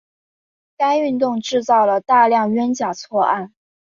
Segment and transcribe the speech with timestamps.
[0.77, 3.53] 该运动制造了大量冤假错案。